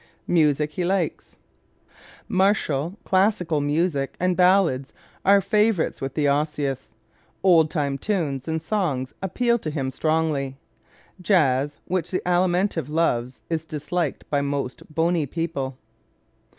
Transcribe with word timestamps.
Music 0.25 0.71
He 0.71 0.83
Likes¶ 0.83 1.37
Martial, 2.27 2.97
classical 3.03 3.61
music 3.61 4.15
and 4.19 4.35
ballads 4.35 4.93
are 5.23 5.41
favorites 5.41 6.01
with 6.01 6.15
the 6.15 6.27
Osseous. 6.27 6.89
Old 7.43 7.69
time 7.69 7.99
tunes 7.99 8.47
and 8.47 8.63
songs 8.63 9.13
appeal 9.21 9.59
to 9.59 9.69
him 9.69 9.91
strongly. 9.91 10.57
Jazz, 11.21 11.77
which 11.85 12.09
the 12.09 12.23
Alimentive 12.27 12.89
loves, 12.89 13.41
is 13.47 13.63
disliked 13.63 14.27
by 14.31 14.41
most 14.41 14.81
bony 14.91 15.27
people. 15.27 15.77